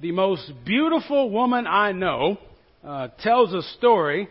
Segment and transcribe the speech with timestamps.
[0.00, 2.38] the most beautiful woman I know
[2.84, 4.28] uh, tells a story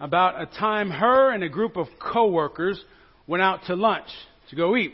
[0.00, 2.80] about a time her and a group of coworkers
[3.26, 4.08] went out to lunch
[4.50, 4.92] to go eat.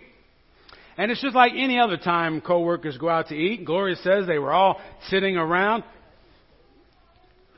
[0.97, 3.65] And it's just like any other time coworkers go out to eat.
[3.65, 5.85] Gloria says they were all sitting around.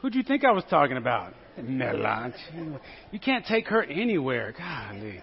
[0.00, 1.34] Who do you think I was talking about?
[2.52, 2.72] their.
[3.10, 4.54] You can't take her anywhere.
[4.56, 5.20] Golly.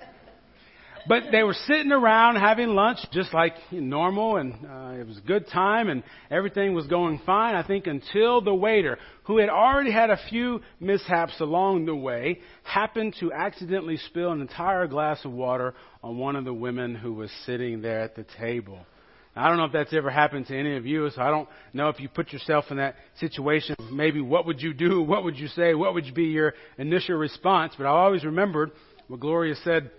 [1.07, 5.21] But they were sitting around having lunch just like normal, and uh, it was a
[5.21, 9.91] good time, and everything was going fine, I think, until the waiter, who had already
[9.91, 15.31] had a few mishaps along the way, happened to accidentally spill an entire glass of
[15.31, 15.73] water
[16.03, 18.79] on one of the women who was sitting there at the table.
[19.35, 21.87] I don't know if that's ever happened to any of you, so I don't know
[21.87, 23.75] if you put yourself in that situation.
[23.91, 25.01] Maybe what would you do?
[25.01, 25.73] What would you say?
[25.73, 27.73] What would be your initial response?
[27.77, 28.71] But I always remembered
[29.07, 29.89] what Gloria said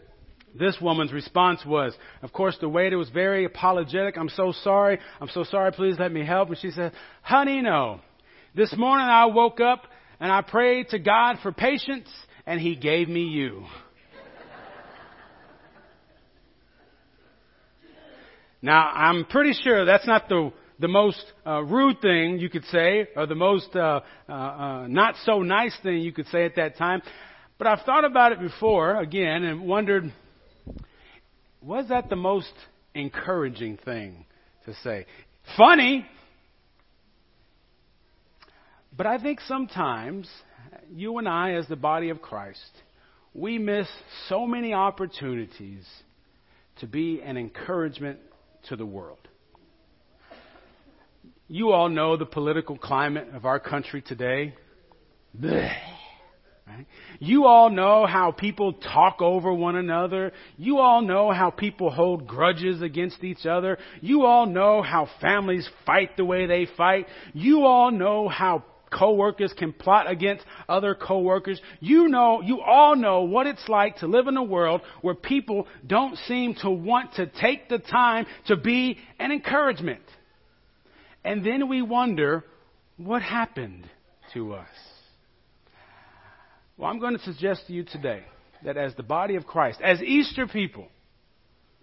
[0.58, 1.94] this woman's response was.
[2.22, 4.16] Of course, the waiter was very apologetic.
[4.16, 4.98] I'm so sorry.
[5.20, 5.72] I'm so sorry.
[5.72, 6.48] Please let me help.
[6.48, 8.00] And she said, honey, no.
[8.54, 9.84] This morning I woke up
[10.20, 12.08] and I prayed to God for patience
[12.46, 13.64] and he gave me you.
[18.60, 23.06] now, I'm pretty sure that's not the the most uh, rude thing you could say,
[23.14, 26.76] or the most uh, uh, uh, not so nice thing you could say at that
[26.76, 27.00] time.
[27.56, 30.12] But I've thought about it before again and wondered
[31.62, 32.52] was that the most
[32.94, 34.24] encouraging thing
[34.66, 35.06] to say?
[35.56, 36.06] Funny,
[38.96, 40.28] but I think sometimes
[40.94, 42.60] you and I, as the body of Christ,
[43.34, 43.88] we miss
[44.28, 45.86] so many opportunities
[46.80, 48.18] to be an encouragement
[48.68, 49.18] to the world.
[51.48, 54.54] You all know the political climate of our country today.
[55.38, 55.91] Blech.
[56.76, 56.86] Right?
[57.18, 60.32] You all know how people talk over one another.
[60.56, 63.78] You all know how people hold grudges against each other.
[64.00, 67.06] You all know how families fight the way they fight.
[67.32, 71.60] You all know how coworkers can plot against other coworkers.
[71.80, 75.66] You know, you all know what it's like to live in a world where people
[75.86, 80.02] don't seem to want to take the time to be an encouragement.
[81.24, 82.44] And then we wonder,
[82.96, 83.88] what happened
[84.34, 84.68] to us?
[86.82, 88.24] Well, I'm going to suggest to you today
[88.64, 90.88] that as the body of Christ, as Easter people,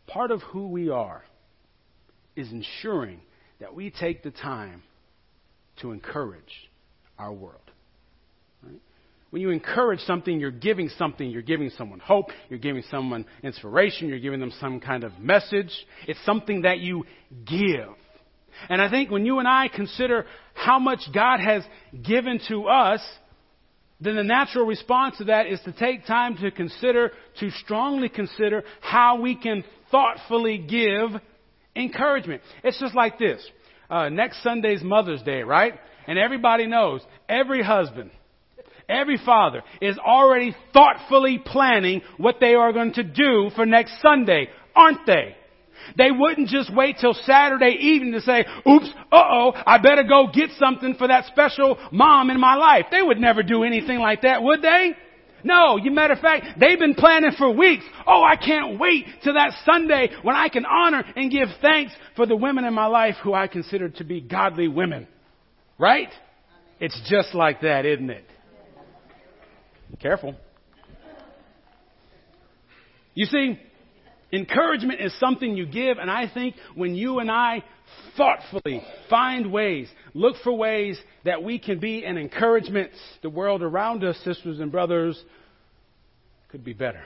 [0.07, 1.23] part of who we are
[2.35, 3.21] is ensuring
[3.61, 4.83] that we take the time
[5.79, 6.69] to encourage
[7.17, 7.61] our world.
[9.29, 11.29] When you encourage something, you're giving something.
[11.31, 12.31] You're giving someone hope.
[12.49, 14.09] You're giving someone inspiration.
[14.09, 15.71] You're giving them some kind of message.
[16.09, 17.05] It's something that you
[17.45, 17.87] give.
[18.67, 21.63] And I think when you and I consider how much God has
[22.03, 22.99] given to us,
[24.01, 28.63] then the natural response to that is to take time to consider, to strongly consider
[28.79, 31.21] how we can thoughtfully give
[31.75, 32.41] encouragement.
[32.63, 33.45] It's just like this.
[33.89, 35.73] Uh, next Sunday's Mother's Day, right?
[36.07, 38.11] And everybody knows every husband,
[38.87, 44.47] every father is already thoughtfully planning what they are going to do for next Sunday,
[44.75, 45.35] aren't they?
[45.97, 50.51] They wouldn't just wait till Saturday evening to say, oops, uh-oh, I better go get
[50.57, 52.85] something for that special mom in my life.
[52.91, 54.93] They would never do anything like that, would they?
[55.43, 57.85] No, you matter of fact, they've been planning for weeks.
[58.05, 62.25] Oh, I can't wait till that Sunday when I can honor and give thanks for
[62.25, 65.07] the women in my life who I consider to be godly women.
[65.77, 66.09] Right?
[66.79, 68.25] It's just like that, isn't it?
[70.01, 70.35] Careful.
[73.13, 73.59] You see,
[74.31, 77.63] Encouragement is something you give, and I think when you and I
[78.15, 82.91] thoughtfully find ways, look for ways that we can be an encouragement,
[83.23, 85.21] the world around us, sisters and brothers,
[86.49, 87.03] could be better.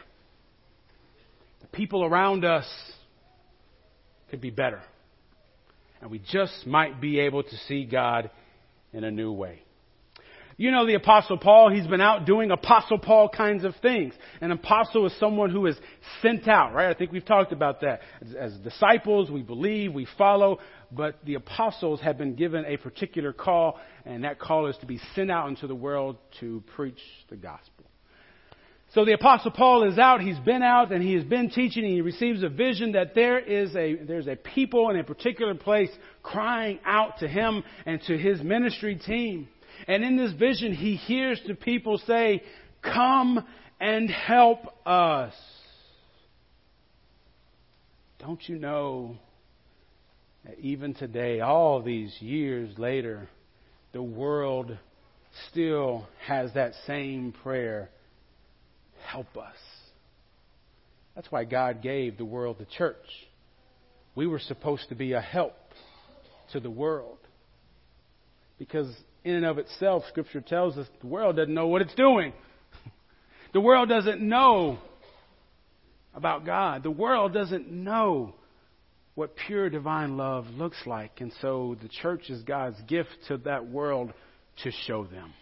[1.62, 2.68] The people around us
[4.30, 4.82] could be better.
[6.02, 8.30] And we just might be able to see God
[8.92, 9.62] in a new way.
[10.58, 14.14] You know the apostle Paul, he's been out doing apostle Paul kinds of things.
[14.40, 15.76] An apostle is someone who is
[16.22, 16.90] sent out, right?
[16.90, 18.02] I think we've talked about that.
[18.22, 20.60] As, as, disciples, we believe, we follow,
[20.92, 25.00] but the apostles have been given a particular call, and that call is to be
[25.16, 27.86] sent out into the world to preach the gospel.
[28.94, 31.94] So the apostle Paul is out, he's been out, and he has been teaching, and
[31.94, 35.90] he receives a vision that there is a, there's a people in a particular place
[36.22, 39.48] crying out to him and to his ministry team.
[39.88, 42.44] And in this vision, he hears the people say,
[42.82, 43.46] Come
[43.80, 45.34] and help us.
[48.20, 49.18] Don't you know
[50.46, 53.30] that even today, all these years later,
[53.92, 54.78] the world
[55.50, 57.90] still has that same prayer
[59.06, 59.56] help us.
[61.16, 62.96] That's why God gave the world the church.
[64.16, 65.56] We were supposed to be a help
[66.52, 67.18] to the world.
[68.58, 68.92] Because
[69.24, 72.34] in and of itself, Scripture tells us the world doesn't know what it's doing.
[73.54, 74.80] The world doesn't know
[76.14, 76.84] about God.
[76.84, 78.34] The world doesn't know
[79.16, 81.22] what pure divine love looks like.
[81.22, 84.12] And so the church is God's gift to that world
[84.64, 85.34] to show them.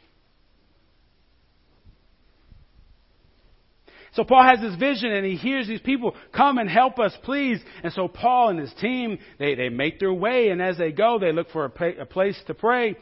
[4.13, 7.59] So Paul has this vision and he hears these people, come and help us, please.
[7.81, 11.17] And so Paul and his team, they, they make their way and as they go,
[11.17, 12.97] they look for a, a place to pray.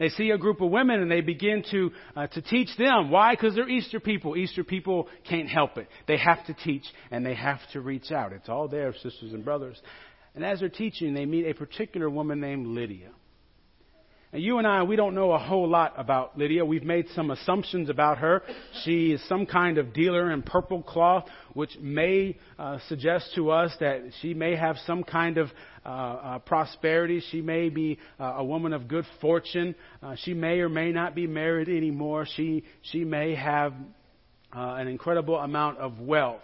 [0.00, 3.10] They see a group of women and they begin to, uh, to teach them.
[3.10, 3.34] Why?
[3.34, 4.34] Because they're Easter people.
[4.34, 5.88] Easter people can't help it.
[6.08, 8.32] They have to teach and they have to reach out.
[8.32, 9.80] It's all there, sisters and brothers.
[10.34, 13.10] And as they're teaching, they meet a particular woman named Lydia.
[14.32, 16.64] And you and I, we don't know a whole lot about Lydia.
[16.64, 18.42] We've made some assumptions about her.
[18.84, 23.74] She is some kind of dealer in purple cloth, which may uh, suggest to us
[23.80, 25.50] that she may have some kind of
[25.84, 27.20] uh, uh, prosperity.
[27.32, 29.74] She may be uh, a woman of good fortune.
[30.00, 32.24] Uh, she may or may not be married anymore.
[32.36, 33.72] She, she may have
[34.54, 36.42] uh, an incredible amount of wealth.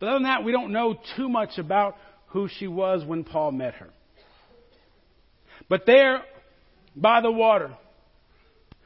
[0.00, 1.96] But other than that, we don't know too much about
[2.26, 3.88] who she was when Paul met her.
[5.70, 6.22] But there
[6.96, 7.76] by the water.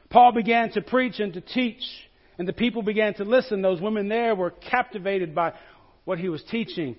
[0.09, 1.81] Paul began to preach and to teach,
[2.37, 3.61] and the people began to listen.
[3.61, 5.53] Those women there were captivated by
[6.03, 6.97] what he was teaching,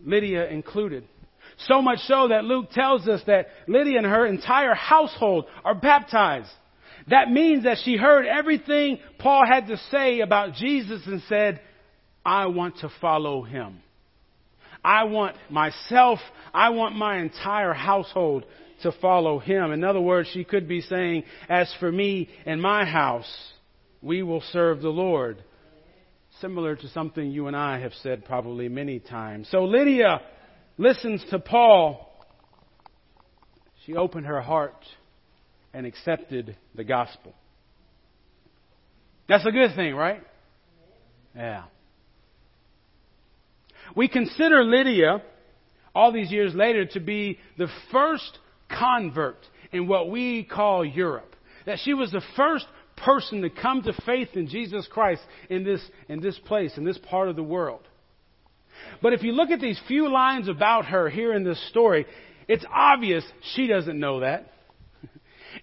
[0.00, 1.04] Lydia included.
[1.66, 6.50] So much so that Luke tells us that Lydia and her entire household are baptized.
[7.08, 11.60] That means that she heard everything Paul had to say about Jesus and said,
[12.24, 13.80] I want to follow him.
[14.84, 16.18] I want myself,
[16.54, 18.44] I want my entire household
[18.82, 19.72] to follow him.
[19.72, 23.30] In other words, she could be saying, as for me and my house,
[24.00, 25.42] we will serve the Lord.
[26.40, 29.48] Similar to something you and I have said probably many times.
[29.50, 30.20] So Lydia
[30.76, 32.04] listens to Paul.
[33.84, 34.84] She opened her heart
[35.74, 37.34] and accepted the gospel.
[39.28, 40.22] That's a good thing, right?
[41.34, 41.64] Yeah.
[43.96, 45.22] We consider Lydia,
[45.94, 48.38] all these years later, to be the first
[48.68, 49.38] convert
[49.72, 51.34] in what we call Europe.
[51.66, 55.80] That she was the first person to come to faith in Jesus Christ in this,
[56.08, 57.82] in this place, in this part of the world.
[59.02, 62.06] But if you look at these few lines about her here in this story,
[62.46, 63.24] it's obvious
[63.54, 64.52] she doesn't know that.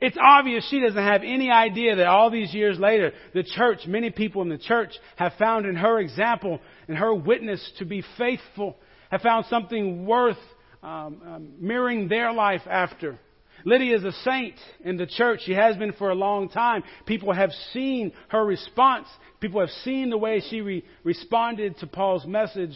[0.02, 4.10] It's obvious she doesn't have any idea that all these years later, the church, many
[4.10, 8.78] people in the church have found in her example and her witness to be faithful,
[9.12, 10.38] have found something worth
[10.84, 13.20] um, um, mirroring their life after.
[13.64, 15.42] Lydia is a saint in the church.
[15.46, 16.84] She has been for a long time.
[17.06, 19.08] People have seen her response.
[19.40, 22.76] People have seen the way she re- responded to Paul's message,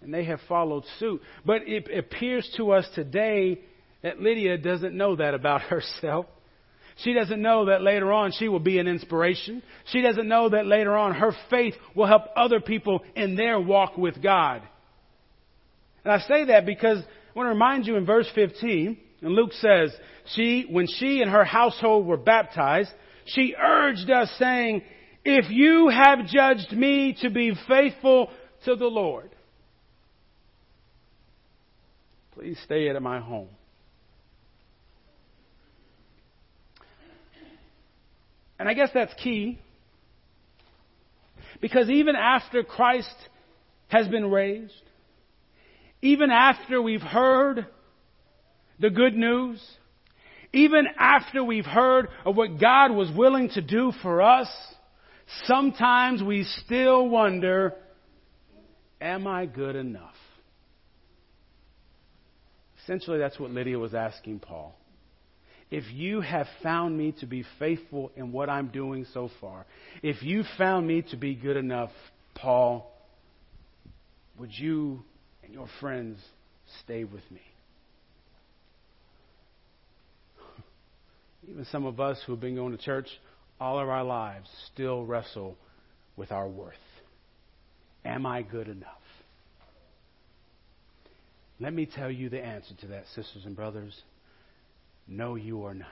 [0.00, 1.20] and they have followed suit.
[1.44, 3.60] But it appears to us today
[4.02, 6.26] that Lydia doesn't know that about herself.
[7.02, 9.62] She doesn't know that later on she will be an inspiration.
[9.86, 13.96] She doesn't know that later on her faith will help other people in their walk
[13.96, 14.62] with God.
[16.04, 19.52] And I say that because I want to remind you in verse 15, and Luke
[19.54, 19.94] says,
[20.34, 22.90] she, when she and her household were baptized,
[23.26, 24.82] she urged us saying,
[25.24, 28.30] if you have judged me to be faithful
[28.64, 29.30] to the Lord,
[32.32, 33.48] please stay at my home.
[38.60, 39.58] And I guess that's key.
[41.62, 43.14] Because even after Christ
[43.88, 44.82] has been raised,
[46.02, 47.66] even after we've heard
[48.78, 49.62] the good news,
[50.52, 54.48] even after we've heard of what God was willing to do for us,
[55.44, 57.74] sometimes we still wonder,
[59.00, 60.14] am I good enough?
[62.82, 64.76] Essentially, that's what Lydia was asking Paul.
[65.70, 69.66] If you have found me to be faithful in what I'm doing so far,
[70.02, 71.90] if you found me to be good enough,
[72.34, 72.90] Paul,
[74.38, 75.02] would you
[75.50, 76.18] and your friends
[76.84, 77.40] stay with me.
[81.48, 83.08] Even some of us who have been going to church
[83.60, 85.56] all of our lives still wrestle
[86.16, 86.74] with our worth.
[88.04, 88.86] Am I good enough?
[91.58, 94.00] Let me tell you the answer to that, sisters and brothers.
[95.06, 95.88] No, you are not.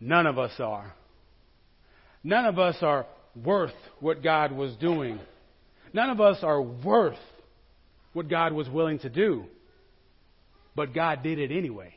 [0.00, 0.94] None of us are.
[2.22, 5.18] None of us are worth what God was doing.
[5.92, 7.18] None of us are worth
[8.12, 9.44] what God was willing to do.
[10.76, 11.94] But God did it anyway.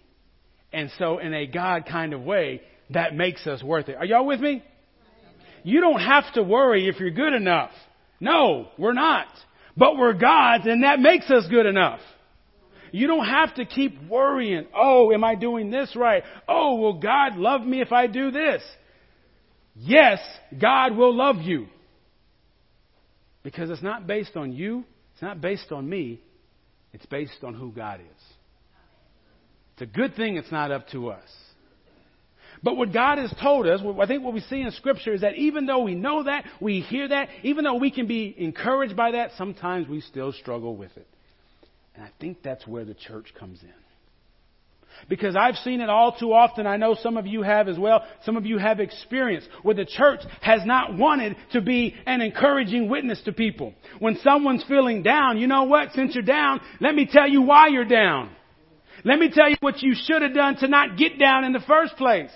[0.73, 2.61] And so, in a God kind of way,
[2.91, 3.95] that makes us worth it.
[3.95, 4.63] Are y'all with me?
[5.63, 7.71] You don't have to worry if you're good enough.
[8.19, 9.27] No, we're not.
[9.77, 11.99] But we're God's, and that makes us good enough.
[12.91, 16.23] You don't have to keep worrying, oh, am I doing this right?
[16.47, 18.61] Oh, will God love me if I do this?
[19.75, 20.19] Yes,
[20.59, 21.67] God will love you.
[23.43, 24.83] Because it's not based on you,
[25.13, 26.21] it's not based on me,
[26.93, 28.23] it's based on who God is.
[29.73, 31.29] It's a good thing it's not up to us.
[32.63, 35.35] But what God has told us, I think what we see in Scripture is that
[35.35, 39.11] even though we know that, we hear that, even though we can be encouraged by
[39.11, 41.07] that, sometimes we still struggle with it.
[41.95, 43.69] And I think that's where the church comes in.
[45.09, 46.67] Because I've seen it all too often.
[46.67, 48.03] I know some of you have as well.
[48.23, 52.89] Some of you have experienced where the church has not wanted to be an encouraging
[52.89, 53.73] witness to people.
[53.99, 55.93] When someone's feeling down, you know what?
[55.93, 58.31] Since you're down, let me tell you why you're down.
[59.03, 61.61] Let me tell you what you should have done to not get down in the
[61.61, 62.31] first place.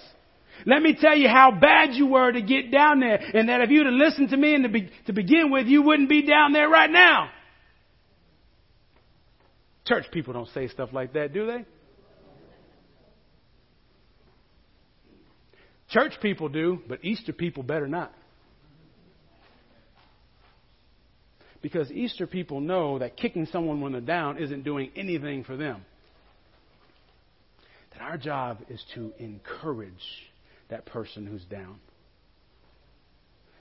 [0.65, 3.69] Let me tell you how bad you were to get down there, and that if
[3.69, 6.53] you'd have listened to me and to, be, to begin with, you wouldn't be down
[6.53, 7.29] there right now.
[9.85, 11.65] Church people don't say stuff like that, do they?
[15.89, 18.11] Church people do, but Easter people better not.
[21.61, 25.85] Because Easter people know that kicking someone when they're down isn't doing anything for them.
[27.93, 29.93] That our job is to encourage
[30.69, 31.79] that person who's down.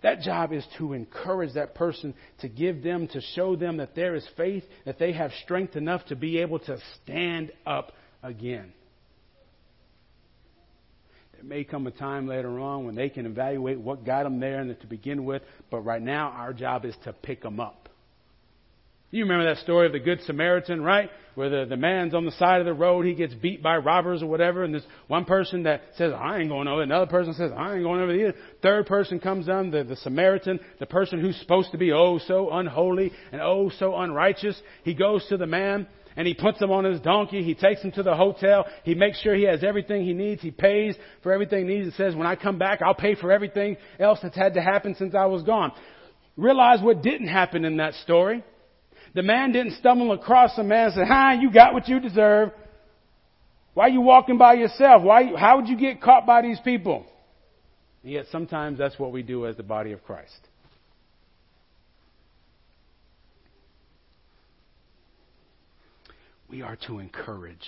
[0.04, 4.14] That job is to encourage that person, to give them, to show them that there
[4.14, 7.90] is faith, that they have strength enough to be able to stand up
[8.23, 8.75] again.
[11.32, 14.61] There may come a time later on when they can evaluate what got them there
[14.61, 17.84] and to begin with, but right now our job is to pick them up.
[19.14, 21.09] You remember that story of the Good Samaritan, right?
[21.37, 24.25] Where the, the man's on the side of the road, he gets beat by robbers
[24.25, 26.83] or whatever, and there's one person that says, I ain't going over there.
[26.97, 28.35] Another person says, I ain't going over there.
[28.61, 32.50] Third person comes on, the, the Samaritan, the person who's supposed to be oh so
[32.50, 34.61] unholy and oh so unrighteous.
[34.83, 37.44] He goes to the man and he puts him on his donkey.
[37.44, 38.66] He takes him to the hotel.
[38.83, 40.42] He makes sure he has everything he needs.
[40.42, 43.30] He pays for everything he needs and says, when I come back, I'll pay for
[43.30, 45.71] everything else that's had to happen since I was gone.
[46.37, 48.42] Realize what didn't happen in that story.
[49.14, 52.50] The man didn't stumble across a man and say, hi, you got what you deserve.
[53.73, 55.02] Why are you walking by yourself?
[55.02, 57.06] Why, how would you get caught by these people?
[58.02, 60.49] And yet sometimes that's what we do as the body of Christ.
[66.49, 67.66] We are to encourage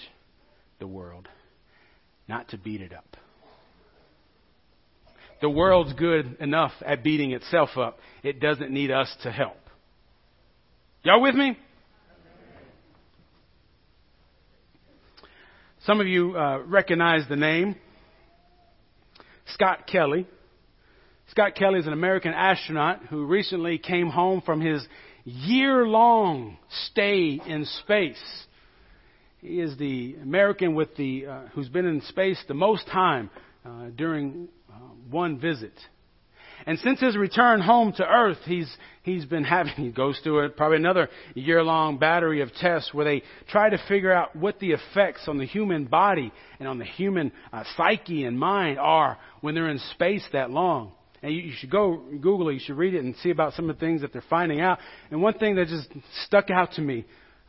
[0.79, 1.29] the world,
[2.29, 3.17] not to beat it up.
[5.41, 7.99] The world's good enough at beating itself up.
[8.23, 9.57] It doesn't need us to help.
[11.07, 11.57] Y'all with me?
[15.85, 17.77] Some of you uh, recognize the name
[19.55, 20.27] Scott Kelly.
[21.31, 24.85] Scott Kelly is an American astronaut who recently came home from his
[25.23, 26.57] year long
[26.89, 28.19] stay in space.
[29.39, 33.31] He is the American with the, uh, who's been in space the most time
[33.65, 34.75] uh, during uh,
[35.09, 35.75] one visit.
[36.67, 38.69] And since his return home to earth, he's,
[39.05, 43.05] he's been having, he goes through it, probably another year long battery of tests where
[43.05, 46.85] they try to figure out what the effects on the human body and on the
[46.85, 50.93] human uh, psyche and mind are when they're in space that long.
[51.23, 53.71] And you, you should go Google it, you should read it and see about some
[53.71, 54.79] of the things that they're finding out.
[55.11, 55.89] And one thing that just
[56.25, 57.07] stuck out to me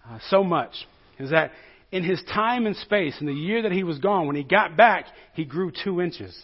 [0.07, 0.73] uh, so much
[1.19, 1.51] is that
[1.91, 4.77] in his time in space, in the year that he was gone, when he got
[4.77, 6.37] back, he grew two inches.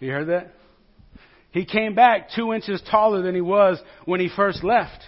[0.00, 0.52] You heard that?
[1.52, 5.02] He came back two inches taller than he was when he first left.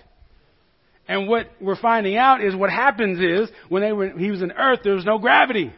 [1.09, 4.53] And what we're finding out is what happens is when they were, he was in
[4.53, 5.73] Earth, there was no gravity.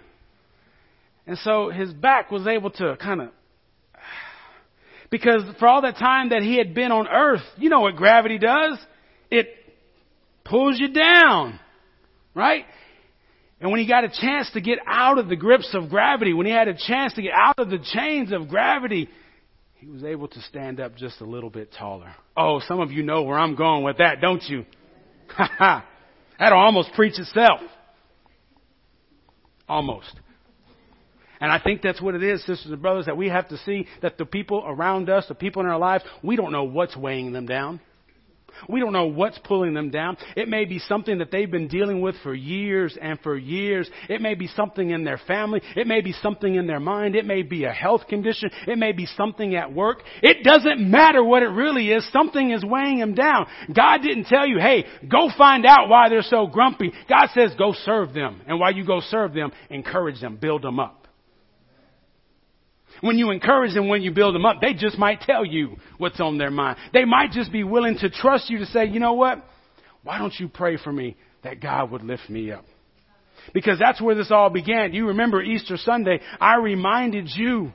[1.27, 3.29] And so his back was able to kind of,
[5.11, 8.39] because for all that time that he had been on Earth, you know what gravity
[8.39, 8.79] does?
[9.31, 9.49] It
[10.45, 11.59] pulls you down.
[12.35, 12.65] Right?
[13.61, 16.47] And when he got a chance to get out of the grips of gravity, when
[16.47, 19.09] he had a chance to get out of the chains of gravity,
[19.79, 22.15] he was able to stand up just a little bit taller.
[22.37, 24.65] Oh, some of you know where I'm going with that, don't you?
[25.31, 25.87] Ha ha.
[26.39, 27.61] That'll almost preach itself.
[29.69, 30.15] Almost.
[31.41, 33.87] And I think that's what it is, sisters and brothers, that we have to see
[34.01, 37.33] that the people around us, the people in our lives, we don't know what's weighing
[37.33, 37.81] them down.
[38.69, 40.17] We don't know what's pulling them down.
[40.37, 43.89] It may be something that they've been dealing with for years and for years.
[44.09, 45.61] It may be something in their family.
[45.77, 47.15] It may be something in their mind.
[47.15, 48.51] It may be a health condition.
[48.67, 50.03] It may be something at work.
[50.23, 52.09] It doesn't matter what it really is.
[52.13, 53.47] Something is weighing them down.
[53.75, 56.93] God didn't tell you, hey, go find out why they're so grumpy.
[57.09, 58.43] God says go serve them.
[58.47, 61.06] And while you go serve them, encourage them, build them up.
[63.01, 66.21] When you encourage them, when you build them up, they just might tell you what's
[66.21, 66.79] on their mind.
[66.93, 69.45] They might just be willing to trust you to say, you know what?
[70.03, 72.65] Why don't you pray for me that God would lift me up?
[73.53, 74.93] Because that's where this all began.
[74.93, 77.73] You remember Easter Sunday, I reminded you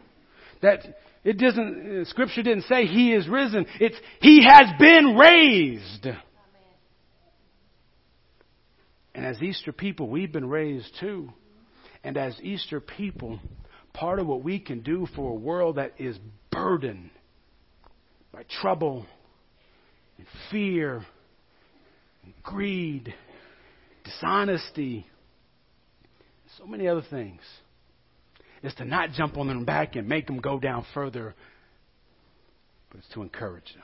[0.61, 0.79] that
[1.23, 3.65] it doesn't, scripture didn't say he is risen.
[3.79, 6.07] It's he has been raised.
[9.13, 11.29] And as Easter people, we've been raised too.
[12.03, 13.39] And as Easter people,
[13.93, 16.17] part of what we can do for a world that is
[16.51, 17.09] burdened
[18.31, 19.05] by trouble
[20.17, 21.05] and fear
[22.23, 23.13] and greed,
[24.03, 25.05] dishonesty,
[26.57, 27.41] so many other things
[28.63, 31.33] is to not jump on them back and make them go down further,
[32.89, 33.83] but it's to encourage them.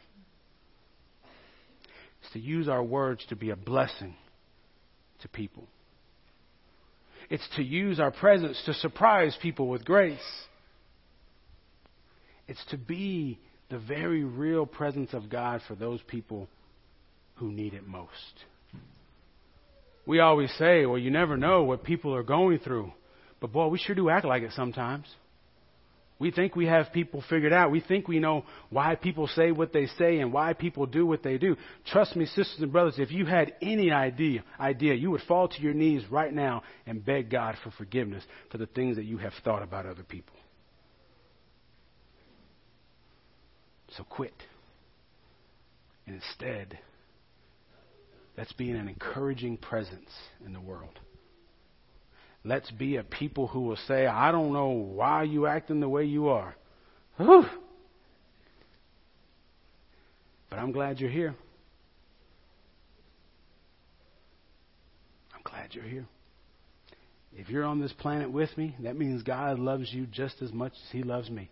[2.21, 4.15] It's to use our words to be a blessing
[5.21, 5.67] to people.
[7.29, 10.19] It's to use our presence to surprise people with grace.
[12.47, 16.47] It's to be the very real presence of God for those people
[17.35, 18.13] who need it most.
[20.05, 22.93] We always say, well, you never know what people are going through.
[23.41, 25.05] But boy, we sure do act like it sometimes.
[26.19, 27.69] We think we have people figured out.
[27.69, 31.21] We think we know why people say what they say and why people do what
[31.21, 31.55] they do.
[31.85, 35.61] Trust me, sisters and brothers, if you had any idea, idea, you would fall to
[35.61, 39.33] your knees right now and beg God for forgiveness for the things that you have
[39.43, 40.35] thought about other people.
[43.95, 44.33] So quit.
[46.07, 46.79] And instead,
[48.37, 50.09] let's be an encouraging presence
[50.43, 50.99] in the world.
[52.47, 56.05] Let's be a people who will say, I don't know why you acting the way
[56.05, 56.55] you are.
[57.17, 57.43] Whew.
[60.49, 61.35] But I'm glad you're here.
[65.35, 66.05] I'm glad you're here.
[67.33, 70.71] If you're on this planet with me, that means God loves you just as much
[70.71, 71.51] as He loves me.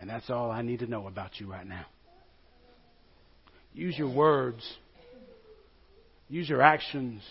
[0.00, 1.84] And that's all I need to know about you right now.
[3.74, 4.66] Use your words,
[6.30, 7.22] use your actions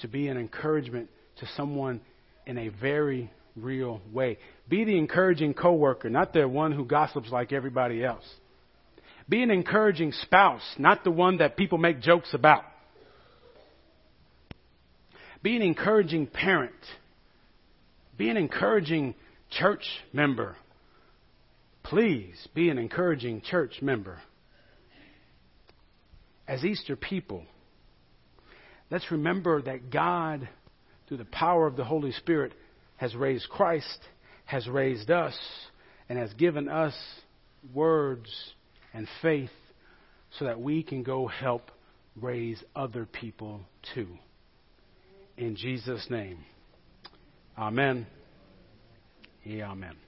[0.00, 1.08] to be an encouragement
[1.40, 2.00] to someone
[2.46, 4.38] in a very real way.
[4.68, 8.24] Be the encouraging coworker, not the one who gossips like everybody else.
[9.28, 12.64] Be an encouraging spouse, not the one that people make jokes about.
[15.42, 16.72] Be an encouraging parent.
[18.16, 19.14] Be an encouraging
[19.50, 20.56] church member.
[21.82, 24.18] Please be an encouraging church member.
[26.46, 27.44] As Easter people,
[28.90, 30.48] let's remember that God
[31.08, 32.52] through the power of the Holy Spirit,
[32.96, 33.98] has raised Christ,
[34.44, 35.36] has raised us,
[36.08, 36.94] and has given us
[37.74, 38.28] words
[38.92, 39.50] and faith
[40.38, 41.70] so that we can go help
[42.20, 43.60] raise other people
[43.94, 44.08] too.
[45.36, 46.38] In Jesus' name.
[47.56, 48.06] Amen.
[49.44, 50.07] Yeah, amen.